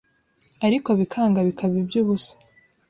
ariko 0.67 0.89
bikanga 0.99 1.39
bikaba 1.47 1.73
iby’ubusa, 1.81 2.33